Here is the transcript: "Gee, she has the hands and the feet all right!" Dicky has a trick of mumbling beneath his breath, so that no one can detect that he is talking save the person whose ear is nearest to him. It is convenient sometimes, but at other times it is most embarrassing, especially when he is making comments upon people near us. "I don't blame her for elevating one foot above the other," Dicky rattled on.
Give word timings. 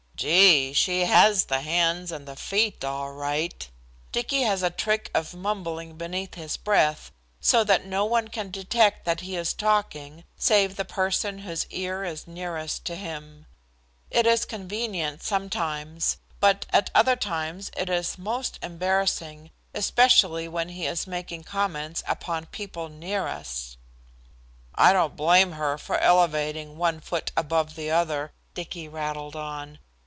"Gee, 0.21 0.71
she 0.73 1.05
has 1.05 1.45
the 1.45 1.61
hands 1.61 2.11
and 2.11 2.27
the 2.27 2.35
feet 2.35 2.85
all 2.85 3.11
right!" 3.11 3.67
Dicky 4.11 4.41
has 4.43 4.61
a 4.61 4.69
trick 4.69 5.09
of 5.15 5.33
mumbling 5.33 5.97
beneath 5.97 6.35
his 6.35 6.57
breath, 6.57 7.11
so 7.39 7.63
that 7.63 7.87
no 7.87 8.05
one 8.05 8.27
can 8.27 8.51
detect 8.51 9.03
that 9.05 9.21
he 9.21 9.35
is 9.35 9.51
talking 9.51 10.23
save 10.37 10.75
the 10.75 10.85
person 10.85 11.39
whose 11.39 11.65
ear 11.71 12.03
is 12.03 12.27
nearest 12.27 12.85
to 12.85 12.95
him. 12.95 13.47
It 14.11 14.27
is 14.27 14.45
convenient 14.45 15.23
sometimes, 15.23 16.17
but 16.39 16.67
at 16.69 16.91
other 16.93 17.15
times 17.15 17.71
it 17.75 17.89
is 17.89 18.19
most 18.19 18.59
embarrassing, 18.61 19.49
especially 19.73 20.47
when 20.47 20.69
he 20.69 20.85
is 20.85 21.07
making 21.07 21.45
comments 21.45 22.03
upon 22.07 22.45
people 22.45 22.89
near 22.89 23.25
us. 23.25 23.75
"I 24.75 24.93
don't 24.93 25.15
blame 25.15 25.53
her 25.53 25.79
for 25.79 25.97
elevating 25.97 26.77
one 26.77 26.99
foot 26.99 27.31
above 27.35 27.73
the 27.73 27.89
other," 27.89 28.33
Dicky 28.53 28.87
rattled 28.87 29.35
on. 29.35 29.79